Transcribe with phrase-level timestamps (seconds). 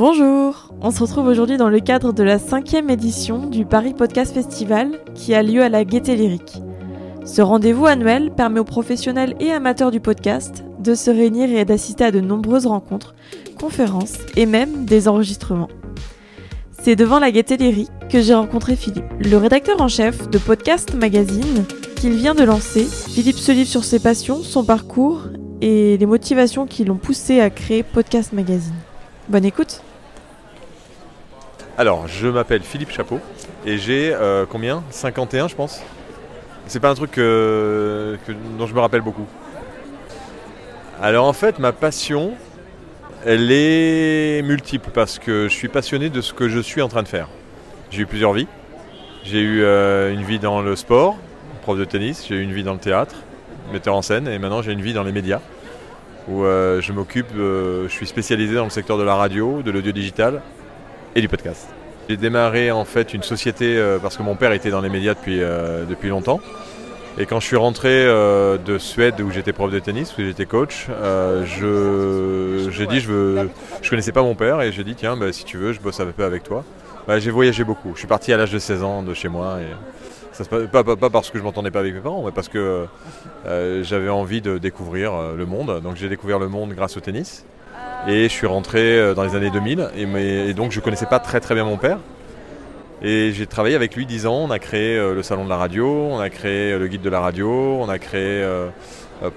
[0.00, 4.32] Bonjour, on se retrouve aujourd'hui dans le cadre de la cinquième édition du Paris Podcast
[4.32, 6.62] Festival qui a lieu à la Gaîté Lyrique.
[7.26, 12.04] Ce rendez-vous annuel permet aux professionnels et amateurs du podcast de se réunir et d'assister
[12.04, 13.14] à de nombreuses rencontres,
[13.58, 15.68] conférences et même des enregistrements.
[16.82, 20.94] C'est devant la Gaîté Lyrique que j'ai rencontré Philippe, le rédacteur en chef de Podcast
[20.94, 22.84] Magazine qu'il vient de lancer.
[22.84, 25.24] Philippe se livre sur ses passions, son parcours
[25.60, 28.72] et les motivations qui l'ont poussé à créer Podcast Magazine.
[29.28, 29.82] Bonne écoute
[31.80, 33.20] Alors, je m'appelle Philippe Chapeau
[33.64, 34.84] et j'ai euh, combien?
[34.90, 35.80] 51 je pense.
[36.66, 38.18] C'est pas un truc euh,
[38.58, 39.24] dont je me rappelle beaucoup.
[41.00, 42.34] Alors en fait, ma passion,
[43.24, 47.02] elle est multiple parce que je suis passionné de ce que je suis en train
[47.02, 47.28] de faire.
[47.90, 48.46] J'ai eu plusieurs vies.
[49.24, 51.16] J'ai eu euh, une vie dans le sport,
[51.62, 53.14] prof de tennis, j'ai eu une vie dans le théâtre,
[53.72, 55.40] metteur en scène, et maintenant j'ai une vie dans les médias
[56.28, 60.42] où je m'occupe, je suis spécialisé dans le secteur de la radio, de l'audio digital
[61.14, 61.68] et du podcast.
[62.08, 65.14] J'ai démarré en fait une société euh, parce que mon père était dans les médias
[65.14, 66.40] depuis, euh, depuis longtemps.
[67.18, 70.46] Et quand je suis rentré euh, de Suède où j'étais prof de tennis, où j'étais
[70.46, 70.86] coach,
[71.44, 73.50] je- j'ai dit je veux,
[73.82, 76.00] je connaissais pas mon père et j'ai dit tiens bah, si tu veux je bosse
[76.00, 76.64] un peu avec toi.
[77.06, 77.92] Bah, j'ai voyagé beaucoup.
[77.94, 79.66] Je suis parti à l'âge de 16 ans de chez moi et
[80.32, 82.48] ça se passe- pas, pas- parce que je m'entendais pas avec mes parents, mais parce
[82.48, 82.86] que
[83.82, 85.80] j'avais envie de découvrir le monde.
[85.82, 87.44] Donc j'ai découvert le monde grâce au tennis.
[88.08, 91.40] Et je suis rentré euh, dans les années 2000 et, donc je connaissais pas très
[91.40, 91.98] très bien mon père.
[93.02, 94.36] Et j'ai travaillé avec lui 10 ans.
[94.36, 97.02] On a créé euh, le salon de la radio, on a créé euh, le guide
[97.02, 98.46] de la radio, on a créé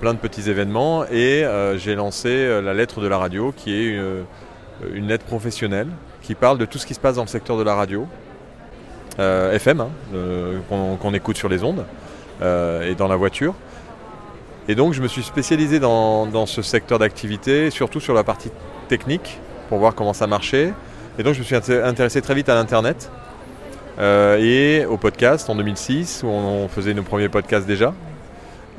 [0.00, 1.44] plein de petits événements et
[1.76, 3.98] j'ai lancé la lettre de la radio qui est
[4.94, 5.88] une, lettre professionnelle
[6.22, 8.06] qui parle de tout ce qui se passe dans le secteur de la radio,
[9.18, 9.88] FM, hein,
[11.00, 11.84] qu'on écoute sur les ondes
[12.40, 13.56] et dans la voiture.
[14.68, 18.50] Et donc je me suis spécialisé dans, ce secteur d'activité, surtout sur la partie
[18.88, 20.72] technique, pour voir comment ça marchait.
[21.18, 23.10] Et donc je me suis inté- intéressé très vite à l'Internet
[23.98, 27.92] euh, et au podcast en 2006, où on, faisait nos premiers podcasts déjà.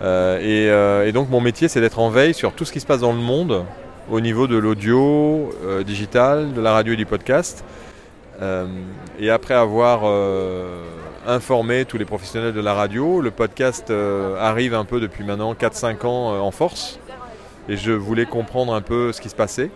[0.01, 2.79] Euh, et, euh, et donc mon métier, c'est d'être en veille sur tout ce qui
[2.79, 3.65] se passe dans le monde
[4.09, 5.53] au niveau de l'audio
[5.85, 7.63] digital, de la radio et du podcast.
[9.19, 10.01] Et après avoir
[11.27, 15.53] informé tous les professionnels de la radio, le podcast euh, arrive un peu depuis maintenant
[15.53, 16.99] 4-5 ans euh, en force.
[17.69, 19.71] Et je voulais comprendre un peu ce qui se passait.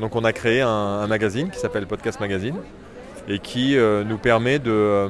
[0.00, 2.56] Donc on a créé un, magazine qui s'appelle Podcast Magazine
[3.28, 5.08] et qui euh, nous permet de,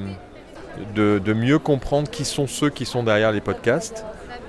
[0.95, 4.05] de, mieux comprendre qui sont ceux qui sont derrière les podcasts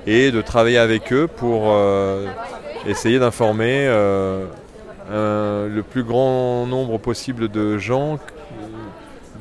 [0.05, 1.75] et de travailler avec eux pour
[2.87, 3.87] essayer d'informer
[5.09, 8.19] le plus grand nombre possible de gens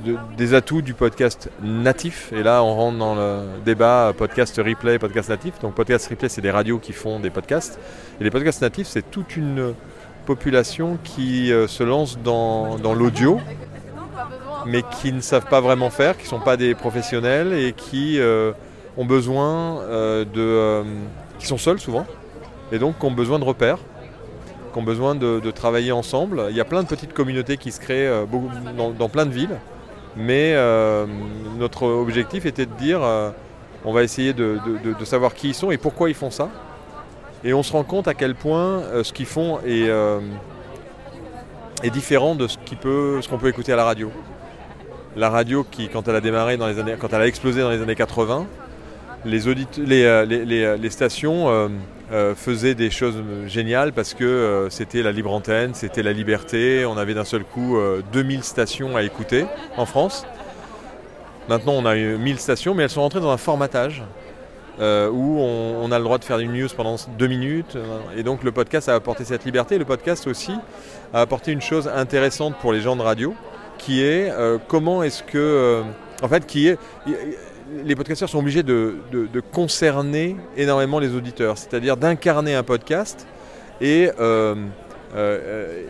[0.06, 2.32] de- des atouts du podcast natif.
[2.32, 5.58] Et là, on rentre dans le débat podcast replay, podcast natif.
[5.60, 7.78] Donc, podcast replay, c'est des radios qui font des podcasts.
[8.20, 9.74] Et les podcasts natifs, c'est toute une
[10.24, 13.40] population qui euh, se lance dans, dans l'audio,
[14.66, 18.18] mais qui ne savent pas vraiment faire, qui ne sont pas des professionnels et qui
[18.20, 18.52] euh,
[18.96, 20.84] ont besoin euh, de.
[21.38, 22.06] qui sont seuls souvent,
[22.72, 23.78] et donc qui ont besoin de repères
[24.72, 26.48] qui ont besoin de, travailler ensemble.
[26.50, 28.10] Il y a plein de petites communautés qui se créent
[28.98, 29.56] dans plein de villes,
[30.16, 31.06] mais euh,
[31.58, 33.30] notre objectif était de dire euh,
[33.84, 34.58] on va essayer de,
[35.04, 36.48] savoir qui ils sont et pourquoi ils font ça.
[37.44, 39.90] Et on se rend compte à quel point euh, ce qu'ils font est,
[41.90, 44.10] différent de ce qu'on peut écouter à la radio.
[45.14, 47.70] La radio, qui, quand elle a démarré dans les années, quand elle a explosé dans
[47.70, 48.46] les années 80,
[49.24, 51.70] les, audit- les, euh, les- les- les stations
[52.10, 56.12] euh, euh, faisaient des choses géniales parce que euh, c'était la libre antenne, c'était la
[56.12, 56.84] liberté.
[56.86, 59.46] On avait d'un seul coup euh, 2000 stations à écouter
[59.76, 60.26] en France.
[61.48, 64.02] Maintenant, on a eu 1000 stations, mais elles sont rentrées dans un formatage
[64.80, 67.76] euh, où on, a le droit de faire une news pendant deux minutes.
[67.76, 69.78] euh, Et donc, le podcast a apporté cette liberté.
[69.78, 70.52] Le podcast aussi
[71.14, 73.34] a apporté une chose intéressante pour les gens de radio,
[73.78, 75.82] qui est euh, comment est-ce que, euh,
[76.22, 76.78] en fait, qui est
[77.84, 78.96] les podcasteurs sont obligés de,
[79.52, 83.26] concerner énormément les auditeurs, c'est-à-dire d'incarner un podcast
[83.80, 84.54] et, euh,
[85.14, 85.82] euh,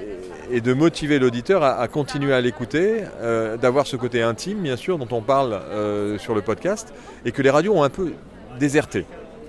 [0.50, 5.08] de motiver l'auditeur à, continuer à l'écouter, euh, d'avoir ce côté intime, bien sûr, dont
[5.10, 5.60] on parle
[6.18, 6.92] sur le podcast,
[7.24, 8.12] et que les radios ont un peu
[8.58, 9.04] déserté.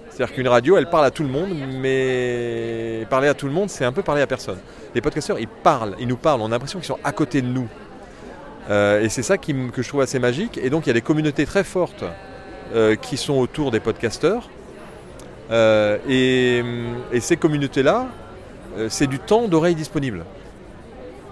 [0.09, 3.69] C'est-à-dire qu'une radio, elle parle à tout le monde, mais parler à tout le monde,
[3.69, 4.57] c'est un peu parler à personne.
[4.95, 7.47] Les podcasteurs, ils parlent, ils nous parlent, on a l'impression qu'ils sont à côté de
[7.47, 7.67] nous.
[8.69, 10.59] Euh, et c'est ça qui que je trouve assez magique.
[10.61, 12.03] Et donc il y a des communautés très fortes
[12.73, 14.49] euh, qui sont autour des podcasteurs.
[15.51, 16.63] Euh, et,
[17.13, 18.07] et ces communautés-là,
[18.89, 20.23] c'est du temps d'oreille disponible.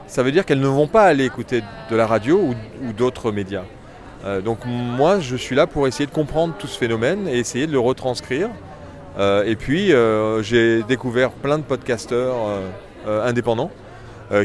[0.08, 1.62] Ça veut dire qu'elles ne vont pas aller écouter
[1.92, 2.56] de la radio ou,
[2.88, 3.66] ou d'autres médias.
[4.44, 7.72] Donc moi, je suis là pour essayer de comprendre tout ce phénomène et essayer de
[7.72, 8.50] le retranscrire.
[9.20, 9.94] Et puis,
[10.42, 12.36] j'ai découvert plein de podcasteurs
[13.06, 13.70] indépendants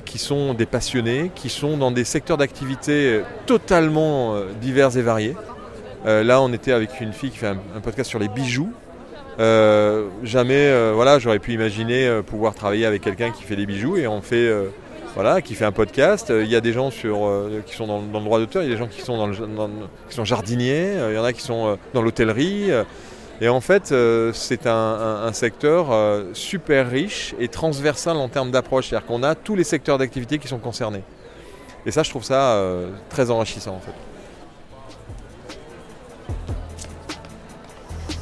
[0.05, 5.37] qui sont des passionnés, qui sont dans des secteurs d'activité totalement divers et variés.
[6.05, 8.73] là, on était avec une fille qui fait un, podcast sur les bijoux.
[9.39, 14.21] jamais, voilà, j'aurais pu imaginer pouvoir travailler avec quelqu'un qui fait des bijoux et on
[14.21, 14.53] fait
[15.15, 16.33] voilà, qui fait un podcast.
[16.35, 18.73] Il y a des gens sur, euh, qui sont dans, le droit d'auteur, il y
[18.73, 19.35] a des gens qui sont, dans le,
[20.09, 22.71] qui sont jardiniers, euh, il y en a qui sont euh, dans l'hôtellerie.
[23.41, 23.95] Et en fait,
[24.35, 25.89] c'est un, secteur
[26.35, 28.89] super riche et transversal en termes d'approche.
[28.89, 31.03] C'est-à-dire qu'on a tous les secteurs d'activité qui sont concernés.
[31.87, 32.63] Et ça, je trouve ça
[33.09, 33.95] très enrichissant en fait.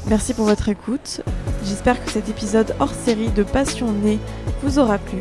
[0.09, 1.21] Merci pour votre écoute.
[1.65, 4.19] J'espère que cet épisode hors série de Passion Née
[4.63, 5.19] vous aura plu.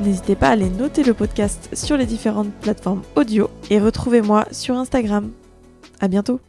[0.00, 4.76] N'hésitez pas à aller noter le podcast sur les différentes plateformes audio et retrouvez-moi sur
[4.76, 5.30] Instagram.
[6.00, 6.40] À bientôt!